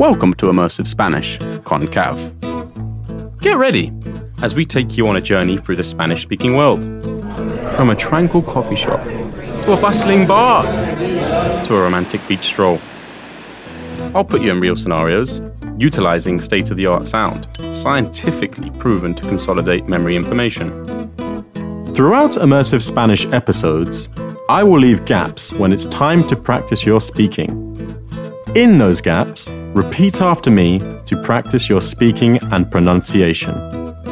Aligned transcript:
Welcome 0.00 0.32
to 0.36 0.46
Immersive 0.46 0.86
Spanish, 0.86 1.36
con 1.64 1.86
Kav. 1.86 2.16
Get 3.42 3.58
ready 3.58 3.92
as 4.40 4.54
we 4.54 4.64
take 4.64 4.96
you 4.96 5.06
on 5.06 5.16
a 5.16 5.20
journey 5.20 5.58
through 5.58 5.76
the 5.76 5.84
Spanish 5.84 6.22
speaking 6.22 6.56
world. 6.56 6.84
From 7.74 7.90
a 7.90 7.94
tranquil 7.94 8.40
coffee 8.40 8.76
shop, 8.76 9.04
to 9.04 9.74
a 9.74 9.76
bustling 9.78 10.26
bar, 10.26 10.64
to 11.66 11.76
a 11.76 11.82
romantic 11.82 12.26
beach 12.26 12.44
stroll. 12.44 12.80
I'll 14.14 14.24
put 14.24 14.40
you 14.40 14.50
in 14.50 14.58
real 14.58 14.74
scenarios, 14.74 15.42
utilizing 15.76 16.40
state 16.40 16.70
of 16.70 16.78
the 16.78 16.86
art 16.86 17.06
sound, 17.06 17.46
scientifically 17.70 18.70
proven 18.78 19.14
to 19.16 19.22
consolidate 19.24 19.86
memory 19.86 20.16
information. 20.16 20.70
Throughout 21.92 22.30
Immersive 22.30 22.80
Spanish 22.80 23.26
episodes, 23.26 24.08
I 24.48 24.62
will 24.62 24.78
leave 24.78 25.04
gaps 25.04 25.52
when 25.52 25.74
it's 25.74 25.84
time 25.84 26.26
to 26.28 26.36
practice 26.36 26.86
your 26.86 27.02
speaking. 27.02 27.69
In 28.56 28.78
those 28.78 29.00
gaps, 29.00 29.48
repeat 29.74 30.20
after 30.20 30.50
me 30.50 30.80
to 31.04 31.22
practice 31.22 31.68
your 31.68 31.80
speaking 31.80 32.40
and 32.50 32.68
pronunciation. 32.68 33.54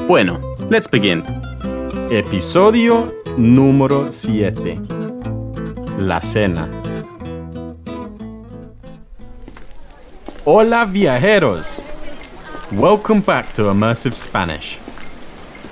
Bueno, 0.07 0.39
let's 0.71 0.87
begin. 0.87 1.25
Episodio 2.13 3.13
número 3.37 4.13
7. 4.13 4.87
La 5.99 6.21
cena. 6.21 6.71
Hola 10.45 10.87
viajeros! 10.87 11.83
Welcome 12.71 13.23
back 13.23 13.53
to 13.55 13.63
Immersive 13.63 14.15
Spanish. 14.15 14.79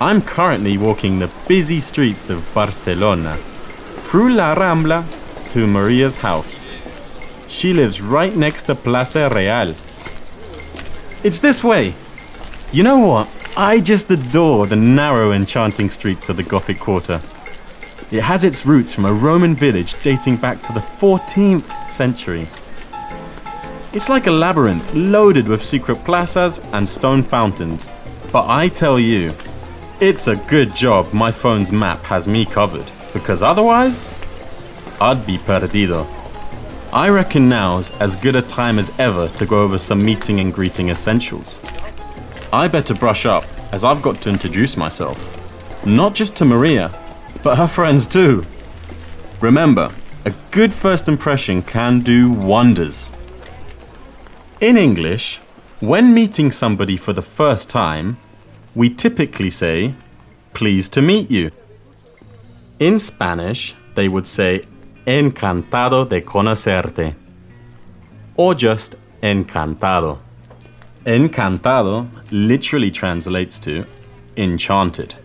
I'm 0.01 0.19
currently 0.21 0.77
walking 0.77 1.19
the 1.19 1.31
busy 1.47 1.79
streets 1.79 2.29
of 2.29 2.43
Barcelona, 2.53 3.37
through 3.95 4.33
La 4.33 4.55
Rambla 4.55 5.05
to 5.53 5.65
Maria's 5.67 6.17
house. 6.17 6.67
She 7.47 7.73
lives 7.73 8.01
right 8.01 8.35
next 8.35 8.63
to 8.63 8.75
Plaza 8.75 9.29
Real. 9.33 9.73
It's 11.23 11.39
this 11.39 11.63
way. 11.63 11.95
You 12.71 12.83
know 12.83 12.99
what? 12.99 13.29
I 13.55 13.79
just 13.79 14.11
adore 14.11 14.67
the 14.67 14.75
narrow, 14.75 15.31
enchanting 15.31 15.89
streets 15.89 16.29
of 16.29 16.37
the 16.37 16.43
Gothic 16.43 16.79
Quarter. 16.79 17.21
It 18.11 18.21
has 18.21 18.43
its 18.43 18.65
roots 18.65 18.93
from 18.93 19.05
a 19.05 19.13
Roman 19.13 19.55
village 19.55 20.01
dating 20.03 20.37
back 20.37 20.61
to 20.63 20.73
the 20.73 20.79
14th 20.79 21.89
century. 21.89 22.47
It's 23.93 24.09
like 24.09 24.27
a 24.27 24.31
labyrinth 24.31 24.93
loaded 24.93 25.47
with 25.47 25.63
secret 25.63 26.03
plazas 26.03 26.59
and 26.73 26.87
stone 26.87 27.23
fountains. 27.23 27.89
But 28.31 28.47
I 28.47 28.67
tell 28.67 28.99
you, 28.99 29.33
it's 29.99 30.27
a 30.27 30.35
good 30.35 30.75
job 30.75 31.13
my 31.13 31.31
phone's 31.31 31.71
map 31.71 32.03
has 32.03 32.27
me 32.27 32.45
covered, 32.45 32.91
because 33.13 33.41
otherwise, 33.41 34.13
I'd 35.01 35.25
be 35.25 35.37
perdido. 35.37 36.05
I 36.93 37.09
reckon 37.09 37.49
now's 37.49 37.89
as 37.99 38.15
good 38.15 38.37
a 38.37 38.41
time 38.41 38.79
as 38.79 38.91
ever 38.97 39.27
to 39.27 39.45
go 39.45 39.61
over 39.61 39.77
some 39.77 39.99
meeting 39.99 40.39
and 40.39 40.53
greeting 40.53 40.89
essentials. 40.89 41.59
I 42.53 42.69
better 42.69 42.93
brush 42.93 43.25
up, 43.25 43.43
as 43.73 43.83
I've 43.83 44.01
got 44.01 44.21
to 44.21 44.29
introduce 44.29 44.77
myself. 44.77 45.17
Not 45.85 46.15
just 46.15 46.35
to 46.37 46.45
Maria, 46.45 46.97
but 47.43 47.57
her 47.57 47.67
friends 47.67 48.07
too. 48.07 48.45
Remember, 49.41 49.93
a 50.25 50.33
good 50.51 50.73
first 50.73 51.09
impression 51.09 51.61
can 51.61 51.99
do 51.99 52.31
wonders. 52.31 53.09
In 54.61 54.77
English, 54.77 55.39
when 55.81 56.13
meeting 56.13 56.51
somebody 56.51 56.95
for 56.95 57.11
the 57.11 57.21
first 57.21 57.69
time, 57.69 58.17
we 58.73 58.89
typically 58.89 59.49
say, 59.49 59.93
pleased 60.53 60.93
to 60.93 61.01
meet 61.01 61.29
you. 61.29 61.51
In 62.79 62.97
Spanish, 62.97 63.75
they 63.95 64.07
would 64.07 64.25
say, 64.25 64.65
encantado 65.07 66.03
de 66.03 66.21
conocerte. 66.21 67.15
Or 68.35 68.53
just 68.53 68.95
encantado. 69.21 70.19
Encantado 71.05 72.09
literally 72.29 72.91
translates 72.91 73.57
to 73.59 73.85
enchanted. 74.35 75.15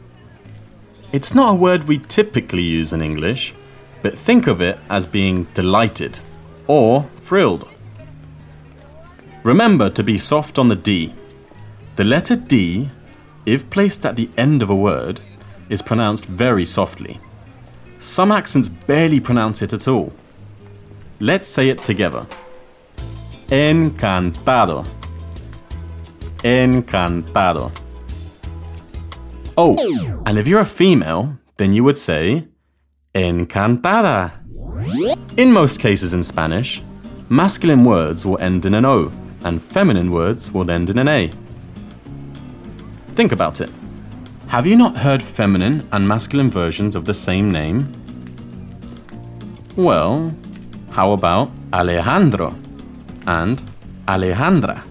It's 1.12 1.34
not 1.34 1.50
a 1.50 1.54
word 1.54 1.88
we 1.88 1.98
typically 1.98 2.62
use 2.62 2.92
in 2.92 3.02
English, 3.02 3.54
but 4.02 4.16
think 4.16 4.46
of 4.46 4.62
it 4.62 4.78
as 4.88 5.04
being 5.04 5.48
delighted 5.52 6.20
or 6.68 7.10
thrilled. 7.18 7.68
Remember 9.42 9.90
to 9.90 10.04
be 10.04 10.16
soft 10.16 10.60
on 10.60 10.68
the 10.68 10.76
D. 10.76 11.12
The 11.96 12.04
letter 12.04 12.36
D, 12.36 12.88
if 13.44 13.68
placed 13.68 14.06
at 14.06 14.14
the 14.14 14.30
end 14.38 14.62
of 14.62 14.70
a 14.70 14.76
word, 14.76 15.20
is 15.68 15.82
pronounced 15.82 16.26
very 16.26 16.64
softly. 16.64 17.20
Some 18.02 18.32
accents 18.32 18.68
barely 18.68 19.20
pronounce 19.20 19.62
it 19.62 19.72
at 19.72 19.86
all. 19.86 20.12
Let's 21.20 21.46
say 21.46 21.68
it 21.68 21.84
together. 21.84 22.26
Encantado. 23.46 24.84
Encantado. 26.38 27.70
Oh, 29.56 29.76
and 30.26 30.36
if 30.36 30.48
you're 30.48 30.60
a 30.60 30.64
female, 30.64 31.38
then 31.58 31.72
you 31.72 31.84
would 31.84 31.96
say 31.96 32.48
encantada. 33.14 34.32
In 35.36 35.52
most 35.52 35.78
cases 35.78 36.12
in 36.12 36.24
Spanish, 36.24 36.82
masculine 37.28 37.84
words 37.84 38.26
will 38.26 38.38
end 38.38 38.66
in 38.66 38.74
an 38.74 38.84
O, 38.84 39.12
and 39.44 39.62
feminine 39.62 40.10
words 40.10 40.50
will 40.50 40.68
end 40.68 40.90
in 40.90 40.98
an 40.98 41.06
A. 41.06 41.30
Think 43.14 43.30
about 43.30 43.60
it. 43.60 43.70
Have 44.52 44.66
you 44.66 44.76
not 44.76 44.98
heard 44.98 45.22
feminine 45.22 45.88
and 45.92 46.06
masculine 46.06 46.50
versions 46.50 46.94
of 46.94 47.06
the 47.06 47.14
same 47.14 47.50
name? 47.50 47.90
Well, 49.76 50.36
how 50.90 51.12
about 51.12 51.50
Alejandro 51.72 52.54
and 53.26 53.62
Alejandra? 54.06 54.82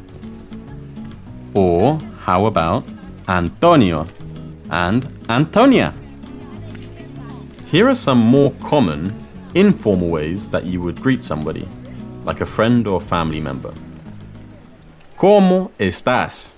Or 1.54 2.00
how 2.22 2.48
about 2.48 2.86
Antonio 3.28 4.08
and 4.72 5.08
Antonia? 5.30 5.94
Here 7.68 7.88
are 7.88 7.94
some 7.94 8.18
more 8.18 8.54
common, 8.64 9.14
informal 9.54 10.10
ways 10.10 10.50
that 10.50 10.66
you 10.66 10.82
would 10.82 11.00
greet 11.00 11.24
somebody, 11.24 11.68
like 12.26 12.42
a 12.42 12.48
friend 12.48 12.88
or 12.88 13.00
family 13.00 13.40
member. 13.40 13.76
¿Cómo 15.16 15.70
estás? 15.78 16.54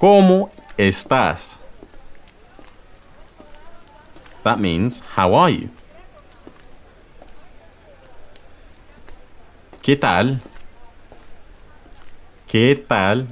¿Cómo 0.00 0.50
estás? 0.78 1.58
That 4.42 4.58
means, 4.58 5.00
how 5.16 5.34
are 5.34 5.50
you? 5.50 5.70
¿Qué 9.82 9.96
tal? 9.96 10.40
¿Qué 12.48 12.74
tal? 12.86 13.28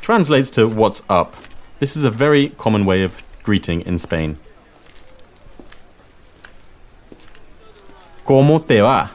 Translates 0.00 0.50
to 0.50 0.68
what's 0.68 1.02
up. 1.08 1.36
This 1.78 1.96
is 1.96 2.04
a 2.04 2.10
very 2.10 2.50
common 2.50 2.84
way 2.84 3.02
of 3.02 3.22
greeting 3.42 3.80
in 3.82 3.98
Spain. 3.98 4.38
¿Cómo 8.24 8.66
te 8.66 8.80
va? 8.80 9.10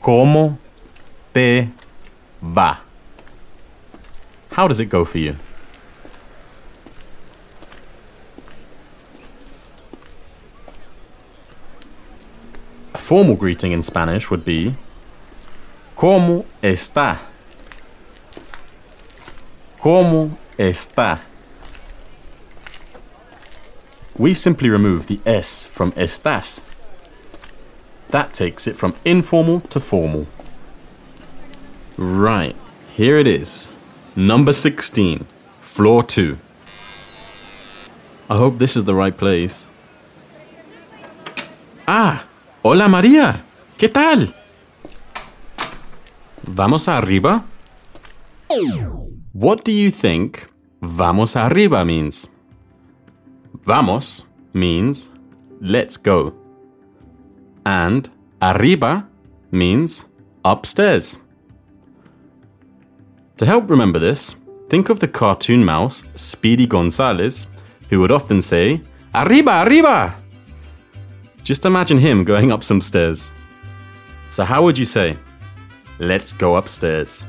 ¿Cómo 0.00 0.58
te 1.32 1.70
va? 2.42 2.80
How 4.52 4.68
does 4.68 4.80
it 4.80 4.86
go 4.86 5.04
for 5.04 5.16
you? 5.18 5.36
A 12.92 12.98
formal 12.98 13.34
greeting 13.34 13.72
in 13.72 13.82
Spanish 13.82 14.30
would 14.30 14.44
be 14.44 14.76
¿Cómo 15.96 16.44
está? 16.62 17.18
¿Cómo 19.80 20.36
está? 20.58 21.20
We 24.18 24.34
simply 24.34 24.68
remove 24.68 25.06
the 25.06 25.20
S 25.24 25.64
from 25.64 25.92
estás. 25.92 26.60
That 28.10 28.34
takes 28.34 28.66
it 28.66 28.76
from 28.76 28.94
informal 29.04 29.60
to 29.70 29.80
formal. 29.80 30.26
Right, 31.96 32.56
here 32.94 33.16
it 33.16 33.26
is. 33.26 33.70
Number 34.14 34.52
16, 34.52 35.24
floor 35.60 36.02
2. 36.02 36.36
I 38.28 38.36
hope 38.36 38.58
this 38.58 38.76
is 38.76 38.84
the 38.84 38.94
right 38.94 39.16
place. 39.16 39.70
Ah, 41.88 42.26
hola 42.62 42.88
María, 42.88 43.42
¿qué 43.78 43.88
tal? 43.88 44.34
¿Vamos 46.46 46.88
arriba? 46.88 47.44
What 49.32 49.64
do 49.64 49.72
you 49.72 49.90
think 49.90 50.46
vamos 50.82 51.34
arriba 51.34 51.82
means? 51.86 52.28
Vamos 53.64 54.24
means 54.52 55.10
let's 55.62 55.96
go. 55.96 56.34
And 57.64 58.10
arriba 58.42 59.08
means 59.50 60.04
upstairs. 60.44 61.16
To 63.42 63.46
help 63.46 63.70
remember 63.70 63.98
this, 63.98 64.36
think 64.68 64.88
of 64.88 65.00
the 65.00 65.08
cartoon 65.08 65.64
mouse 65.64 66.04
Speedy 66.14 66.64
Gonzales, 66.64 67.48
who 67.90 67.98
would 67.98 68.12
often 68.12 68.40
say, 68.40 68.80
Arriba, 69.16 69.64
arriba! 69.66 70.14
Just 71.42 71.64
imagine 71.64 71.98
him 71.98 72.22
going 72.22 72.52
up 72.52 72.62
some 72.62 72.80
stairs. 72.80 73.32
So, 74.28 74.44
how 74.44 74.62
would 74.62 74.78
you 74.78 74.84
say, 74.84 75.16
let's 75.98 76.32
go 76.32 76.54
upstairs? 76.54 77.24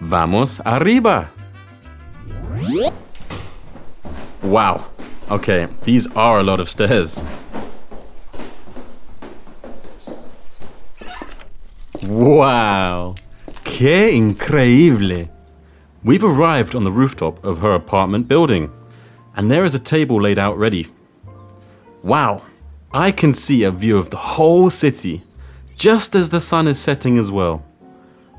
Vamos 0.00 0.62
arriba. 0.64 1.28
Wow. 4.42 4.86
Okay, 5.30 5.68
these 5.84 6.10
are 6.16 6.40
a 6.40 6.42
lot 6.42 6.58
of 6.58 6.70
stairs. 6.70 7.22
Wow. 12.02 13.16
Qué 13.70 14.12
increíble. 14.12 15.30
We've 16.02 16.24
arrived 16.24 16.74
on 16.74 16.82
the 16.82 16.90
rooftop 16.90 17.42
of 17.44 17.58
her 17.58 17.72
apartment 17.72 18.26
building, 18.26 18.68
and 19.36 19.48
there 19.48 19.64
is 19.64 19.74
a 19.74 19.78
table 19.78 20.20
laid 20.20 20.38
out 20.38 20.58
ready. 20.58 20.88
Wow. 22.02 22.42
I 22.92 23.12
can 23.12 23.32
see 23.32 23.62
a 23.62 23.70
view 23.70 23.96
of 23.96 24.10
the 24.10 24.16
whole 24.16 24.70
city, 24.70 25.22
just 25.76 26.16
as 26.16 26.28
the 26.28 26.40
sun 26.40 26.66
is 26.66 26.80
setting 26.80 27.16
as 27.16 27.30
well. 27.30 27.62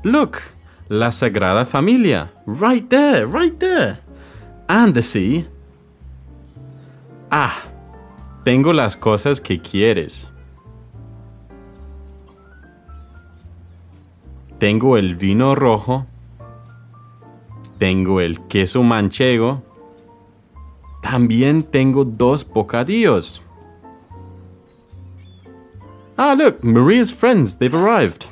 Look, 0.04 0.42
La 0.90 1.08
Sagrada 1.08 1.66
Familia, 1.66 2.30
right 2.44 2.88
there, 2.90 3.26
right 3.26 3.58
there. 3.58 4.00
And 4.68 4.94
the 4.94 5.02
sea. 5.02 5.48
Ah, 7.32 7.68
tengo 8.44 8.70
las 8.72 8.94
cosas 8.94 9.40
que 9.42 9.58
quieres. 9.58 10.28
Tengo 14.62 14.96
el 14.96 15.16
vino 15.16 15.56
rojo. 15.56 16.06
Tengo 17.78 18.20
el 18.20 18.46
queso 18.46 18.84
manchego. 18.84 19.60
También 21.02 21.64
tengo 21.64 22.04
dos 22.04 22.48
bocadillos. 22.48 23.42
Ah, 26.16 26.36
look, 26.38 26.62
Maria's 26.62 27.10
friends, 27.10 27.56
they've 27.56 27.74
arrived. 27.74 28.26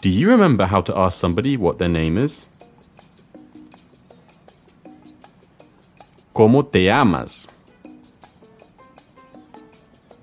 Do 0.00 0.08
you 0.08 0.30
remember 0.30 0.64
how 0.64 0.80
to 0.80 0.98
ask 0.98 1.20
somebody 1.20 1.58
what 1.58 1.76
their 1.76 1.90
name 1.90 2.16
is? 2.16 2.46
¿Cómo 6.32 6.64
te 6.64 6.84
llamas? 6.84 7.46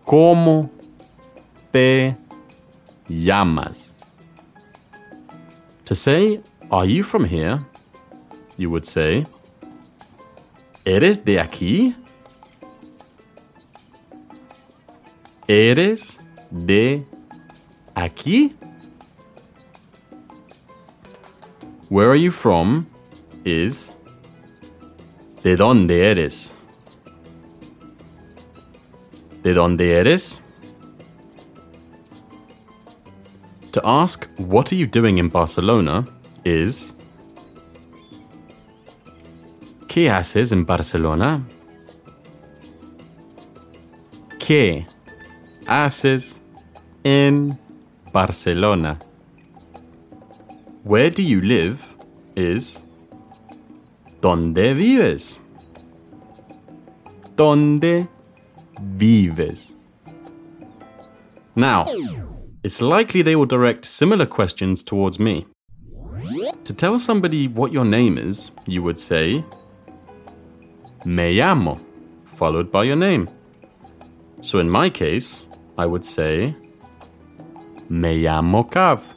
¿Cómo 0.04 0.72
te 1.72 2.25
llamas? 3.10 3.94
To 5.86 5.96
say, 5.96 6.42
Are 6.72 6.86
you 6.86 7.04
from 7.04 7.26
here? 7.26 7.66
You 8.58 8.70
would 8.70 8.86
say, 8.86 9.26
¿Eres 10.86 11.24
de 11.24 11.40
aquí? 11.40 11.96
¿Eres 15.48 16.20
de 16.52 17.06
aquí? 17.96 18.54
Where 21.90 22.10
are 22.10 22.16
you 22.16 22.32
from 22.32 22.88
is 23.46 23.96
¿De 25.44 25.56
dónde 25.56 26.10
eres? 26.10 26.52
¿De 29.44 29.54
dónde 29.54 29.94
eres? 30.00 30.42
To 33.76 33.82
ask 33.84 34.26
what 34.38 34.72
are 34.72 34.76
you 34.76 34.88
doing 34.88 35.18
in 35.18 35.28
Barcelona 35.28 36.06
is 36.46 36.94
¿Qué 39.90 40.10
haces 40.10 40.54
en 40.54 40.64
Barcelona? 40.64 41.46
¿Qué 44.40 44.88
haces 45.68 46.40
en 47.04 47.60
Barcelona? 48.14 48.98
Where 50.86 51.10
do 51.10 51.22
you 51.22 51.42
live 51.42 51.84
is 52.38 52.82
¿Dónde 54.22 54.74
vives? 54.74 55.38
¿Dónde 57.36 58.08
vives? 58.98 59.76
Now, 61.58 61.86
it's 62.66 62.82
likely 62.82 63.22
they 63.22 63.36
will 63.36 63.46
direct 63.46 63.86
similar 63.86 64.26
questions 64.26 64.82
towards 64.82 65.20
me. 65.20 65.46
To 66.64 66.74
tell 66.74 66.98
somebody 66.98 67.48
what 67.48 67.72
your 67.72 67.86
name 67.86 68.18
is, 68.18 68.50
you 68.66 68.82
would 68.82 68.98
say, 68.98 69.46
Me 71.06 71.38
llamo, 71.38 71.80
followed 72.26 72.72
by 72.72 72.86
your 72.86 72.96
name. 72.96 73.30
So 74.42 74.58
in 74.58 74.68
my 74.68 74.90
case, 74.90 75.44
I 75.78 75.86
would 75.86 76.04
say, 76.04 76.56
Me 77.88 78.24
llamo 78.24 78.68
Kav. 78.68 79.14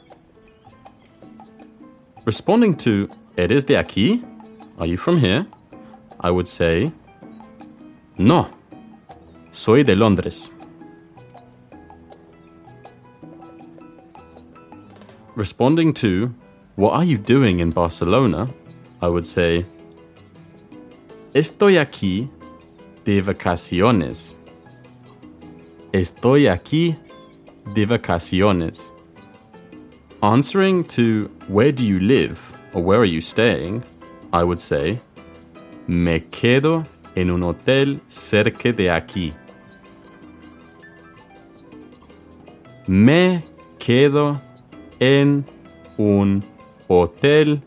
Responding 2.25 2.75
to, 2.77 3.09
¿Eres 3.35 3.63
de 3.63 3.73
aquí? 3.83 4.23
Are 4.77 4.85
you 4.85 4.97
from 4.97 5.17
here? 5.17 5.47
I 6.19 6.29
would 6.29 6.47
say, 6.47 6.91
No, 8.19 8.47
soy 9.49 9.81
de 9.81 9.95
Londres. 9.95 10.51
Responding 15.39 15.93
to, 15.93 16.35
What 16.75 16.95
are 16.95 17.05
you 17.05 17.17
doing 17.17 17.61
in 17.61 17.71
Barcelona? 17.71 18.53
I 19.01 19.07
would 19.07 19.25
say, 19.25 19.65
Estoy 21.33 21.77
aquí 21.77 22.29
de 23.05 23.21
vacaciones. 23.21 24.33
Estoy 25.93 26.49
aquí 26.49 26.97
de 27.73 27.85
vacaciones. 27.85 28.91
Answering 30.21 30.83
to, 30.87 31.31
Where 31.47 31.71
do 31.71 31.85
you 31.85 32.01
live? 32.01 32.53
or 32.73 32.83
Where 32.83 32.99
are 32.99 33.05
you 33.05 33.21
staying? 33.21 33.81
I 34.33 34.43
would 34.43 34.59
say, 34.59 34.99
Me 35.87 36.19
quedo 36.19 36.85
en 37.15 37.29
un 37.29 37.43
hotel 37.43 38.01
cerca 38.09 38.75
de 38.75 38.89
aquí. 38.89 39.33
Me 42.89 43.41
quedo 43.79 44.41
en 44.99 45.45
un 45.97 46.43
hotel 46.87 47.61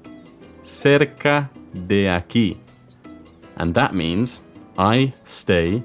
cerca 0.62 1.50
de 1.72 2.08
aquí. 2.08 2.56
And 3.56 3.74
that 3.74 3.94
means 3.94 4.40
I 4.78 5.12
stay 5.24 5.82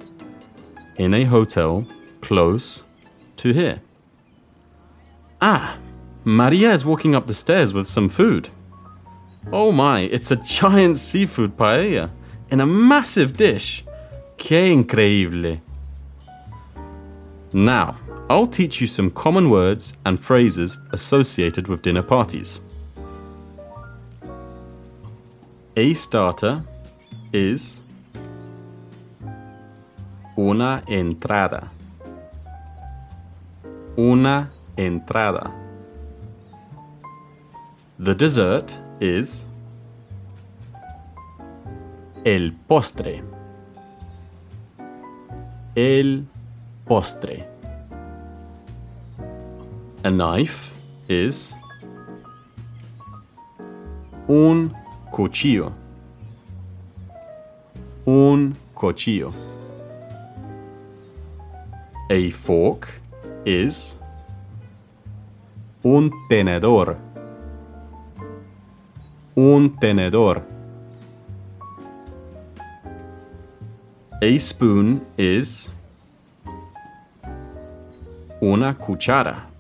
in 0.97 1.13
a 1.13 1.25
hotel 1.25 1.85
close 2.21 2.83
to 3.37 3.53
here. 3.53 3.81
Ah, 5.41 5.77
Maria 6.23 6.73
is 6.73 6.83
walking 6.83 7.15
up 7.15 7.25
the 7.25 7.33
stairs 7.33 7.73
with 7.73 7.87
some 7.87 8.09
food. 8.09 8.49
Oh 9.51 9.71
my, 9.71 10.01
it's 10.01 10.31
a 10.31 10.35
giant 10.35 10.97
seafood 10.97 11.55
paella 11.55 12.09
in 12.49 12.59
a 12.59 12.65
massive 12.65 13.37
dish. 13.37 13.83
Que 14.37 14.73
increíble. 14.73 15.61
Now, 17.53 17.97
I'll 18.29 18.45
teach 18.45 18.81
you 18.81 18.87
some 18.87 19.09
common 19.11 19.49
words 19.49 19.93
and 20.05 20.19
phrases 20.19 20.77
associated 20.91 21.69
with 21.69 21.81
dinner 21.81 22.03
parties. 22.03 22.59
A 25.77 25.93
starter 25.93 26.61
is 27.31 27.81
una 30.37 30.83
entrada. 30.89 31.69
Una 33.97 34.51
entrada. 34.77 35.49
The 37.97 38.13
dessert 38.13 38.77
is 38.99 39.45
el 42.25 42.51
postre. 42.67 43.23
El 45.77 46.27
postre. 46.85 47.56
A 50.07 50.09
knife 50.09 50.73
is 51.09 51.53
un 54.29 54.73
cuchillo. 55.11 55.73
Un 58.05 58.55
cuchillo. 58.73 59.33
A 62.09 62.31
fork 62.31 62.87
is 63.45 63.97
un 65.83 66.11
tenedor 66.29 66.97
un 69.37 69.69
tenedor. 69.79 70.41
A 74.19 74.39
spoon 74.39 75.05
is 75.15 75.69
una 78.41 78.73
cuchara. 78.73 79.56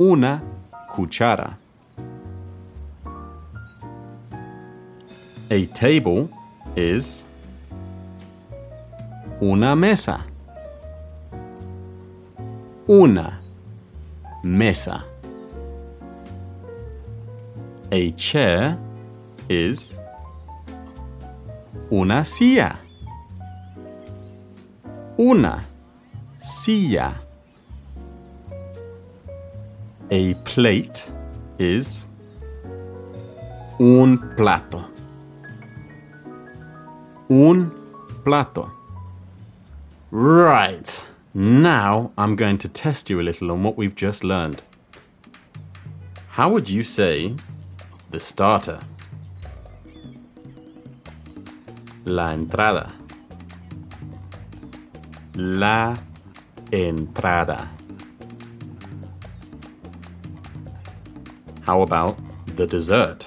Una 0.00 0.40
cuchara. 0.88 1.58
A 5.50 5.66
table 5.74 6.30
is 6.74 7.26
una 9.42 9.76
mesa. 9.76 10.24
Una 12.88 13.40
mesa. 14.42 15.04
A 17.92 18.10
chair 18.12 18.78
is 19.50 19.98
una 21.90 22.24
silla. 22.24 22.78
Una 25.18 25.62
silla. 26.38 27.29
A 30.12 30.34
plate 30.44 31.08
is 31.60 32.04
un 33.78 34.34
plato. 34.36 34.88
Un 37.28 37.70
plato. 38.24 38.72
Right. 40.10 41.06
Now 41.32 42.10
I'm 42.18 42.34
going 42.34 42.58
to 42.58 42.68
test 42.68 43.08
you 43.08 43.20
a 43.20 43.22
little 43.22 43.52
on 43.52 43.62
what 43.62 43.76
we've 43.76 43.94
just 43.94 44.24
learned. 44.24 44.62
How 46.30 46.48
would 46.48 46.68
you 46.68 46.82
say 46.82 47.36
the 48.10 48.18
starter? 48.18 48.80
La 52.04 52.32
entrada. 52.32 52.92
La 55.36 55.96
entrada. 56.72 57.68
How 61.66 61.82
about 61.82 62.18
the 62.56 62.66
dessert? 62.66 63.26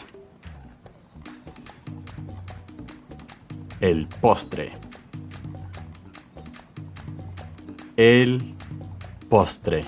El 3.81 4.07
postre. 4.21 4.71
El 7.97 8.39
postre. 9.29 9.85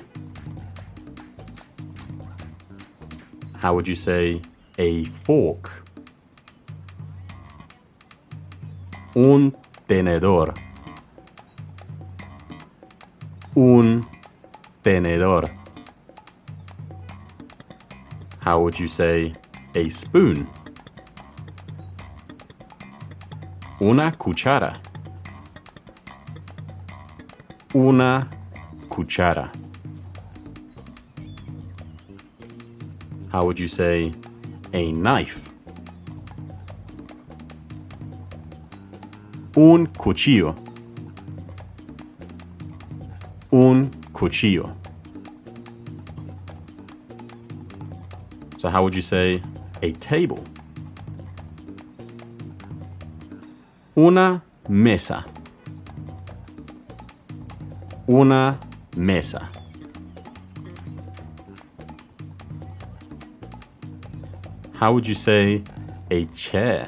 How 3.62 3.74
would 3.74 3.88
you 3.88 3.96
say 3.96 4.42
a 4.78 5.06
fork? 5.06 5.72
Un 9.16 9.56
tenedor. 9.88 10.54
Un 13.56 14.06
tenedor. 14.84 15.64
How 18.46 18.60
would 18.60 18.78
you 18.78 18.88
say 18.88 19.34
a 19.74 19.90
spoon? 19.90 20.48
Una 23.82 24.12
cuchara. 24.12 24.80
Una 27.74 28.30
cuchara. 28.88 29.52
How 33.32 33.46
would 33.46 33.58
you 33.58 33.68
say 33.68 34.14
a 34.74 34.92
knife? 34.92 35.50
Un 39.58 39.88
cuchillo. 39.88 40.56
Un 43.52 43.90
cuchillo. 44.14 44.85
So, 48.65 48.72
how 48.72 48.81
would 48.81 48.95
you 48.95 49.03
say 49.03 49.43
a 49.84 49.91
table? 49.91 50.43
Una 53.95 54.41
mesa. 54.67 55.24
Una 58.10 58.60
mesa. 58.95 59.50
How 64.74 64.93
would 64.93 65.07
you 65.07 65.13
say 65.13 65.62
a 66.10 66.25
chair? 66.34 66.88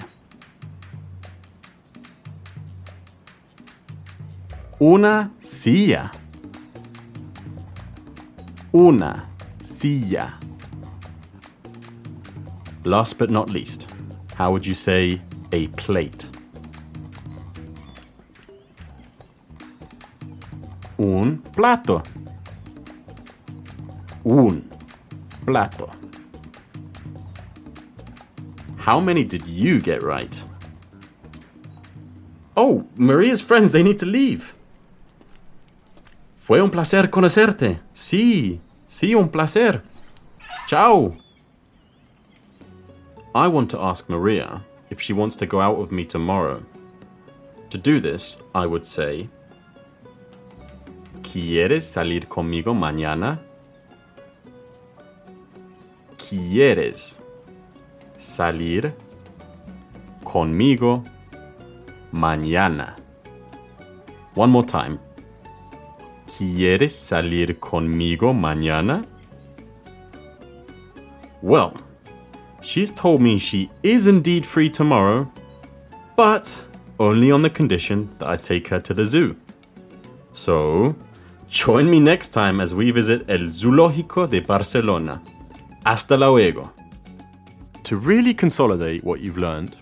Una 4.81 5.31
silla. 5.39 6.09
Una 8.73 9.29
silla. 9.61 10.46
Last 12.83 13.17
but 13.17 13.29
not 13.29 13.49
least, 13.49 13.87
how 14.35 14.51
would 14.51 14.65
you 14.65 14.75
say 14.75 15.21
a 15.51 15.67
plate? 15.67 16.25
Un 20.99 21.37
plato. 21.53 22.01
Un 24.25 24.69
plato. 25.45 25.91
How 28.77 28.99
many 28.99 29.23
did 29.23 29.45
you 29.45 29.79
get 29.81 30.01
right? 30.01 30.41
Oh, 32.55 32.87
Maria's 32.95 33.41
friends, 33.41 33.73
they 33.73 33.83
need 33.83 33.99
to 33.99 34.05
leave. 34.05 34.53
Fue 36.33 36.61
un 36.61 36.71
placer 36.71 37.09
conocerte. 37.09 37.79
Sí, 37.93 38.61
sí, 38.87 39.13
un 39.13 39.29
placer. 39.29 39.83
Ciao. 40.67 41.15
I 43.37 43.47
want 43.47 43.69
to 43.69 43.79
ask 43.79 44.09
Maria 44.09 44.63
if 44.89 44.99
she 44.99 45.13
wants 45.13 45.35
to 45.35 45.45
go 45.45 45.61
out 45.61 45.77
with 45.77 45.91
me 45.91 46.05
tomorrow. 46.05 46.63
To 47.69 47.77
do 47.77 47.99
this, 47.99 48.35
I 48.55 48.65
would 48.65 48.83
say, 48.83 49.29
¿Quieres 51.21 51.83
salir 51.85 52.27
conmigo 52.27 52.73
mañana? 52.73 53.37
¿Quieres 56.17 57.15
salir 58.17 58.95
conmigo 60.23 61.03
mañana? 62.11 62.95
One 64.33 64.49
more 64.49 64.65
time. 64.65 64.97
¿Quieres 66.35 66.95
salir 66.95 67.59
conmigo 67.59 68.33
mañana? 68.33 69.05
Well, 71.43 71.73
she's 72.67 72.91
told 72.91 73.21
me 73.21 73.39
she 73.39 73.69
is 73.81 74.07
indeed 74.07 74.45
free 74.45 74.69
tomorrow, 74.69 75.31
but 76.17 76.65
only 76.99 77.31
on 77.31 77.41
the 77.41 77.49
condition 77.49 78.09
that 78.19 78.27
I 78.27 78.35
take 78.35 78.67
her 78.67 78.79
to 78.81 78.93
the 78.93 79.05
zoo. 79.05 79.37
So, 80.33 80.93
join 81.47 81.89
me 81.89 82.01
next 82.01 82.29
time 82.29 82.59
as 82.59 82.73
we 82.73 82.91
visit 82.91 83.29
El 83.29 83.51
Zoológico 83.51 84.29
de 84.29 84.41
Barcelona. 84.41 85.21
Hasta 85.85 86.17
luego. 86.17 86.69
To 87.83 87.95
really 87.95 88.33
consolidate 88.33 89.01
what 89.05 89.21
you've 89.21 89.37
learned, 89.37 89.77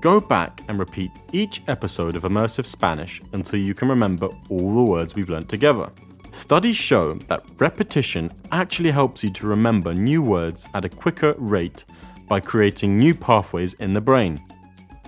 go 0.00 0.20
back 0.20 0.62
and 0.68 0.78
repeat 0.78 1.10
each 1.32 1.62
episode 1.68 2.16
of 2.16 2.24
Immersive 2.24 2.66
Spanish 2.66 3.22
until 3.32 3.58
you 3.58 3.72
can 3.72 3.88
remember 3.88 4.28
all 4.50 4.74
the 4.74 4.90
words 4.90 5.14
we've 5.14 5.30
learned 5.30 5.48
together. 5.48 5.90
Studies 6.32 6.76
show 6.76 7.14
that 7.14 7.42
repetition 7.58 8.30
actually 8.52 8.90
helps 8.90 9.24
you 9.24 9.30
to 9.30 9.46
remember 9.46 9.94
new 9.94 10.20
words 10.20 10.68
at 10.74 10.84
a 10.84 10.88
quicker 10.90 11.34
rate 11.38 11.86
by 12.28 12.40
creating 12.40 12.98
new 12.98 13.14
pathways 13.14 13.74
in 13.74 13.92
the 13.92 14.00
brain. 14.00 14.40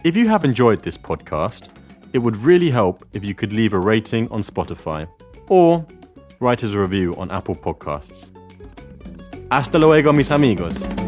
If 0.04 0.16
you 0.16 0.28
have 0.28 0.44
enjoyed 0.44 0.82
this 0.82 0.96
podcast, 0.96 1.70
it 2.12 2.18
would 2.18 2.36
really 2.36 2.70
help 2.70 3.04
if 3.12 3.24
you 3.24 3.34
could 3.34 3.52
leave 3.52 3.74
a 3.74 3.78
rating 3.78 4.30
on 4.30 4.40
Spotify 4.40 5.08
or 5.48 5.86
write 6.40 6.64
us 6.64 6.72
a 6.72 6.78
review 6.78 7.14
on 7.16 7.30
Apple 7.30 7.54
Podcasts. 7.54 8.30
Hasta 9.50 9.78
luego, 9.78 10.12
mis 10.12 10.30
amigos. 10.30 11.07